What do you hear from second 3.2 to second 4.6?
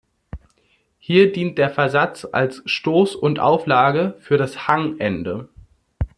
Auflage für